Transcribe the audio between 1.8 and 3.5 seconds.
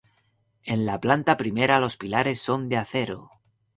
pilares son de acero.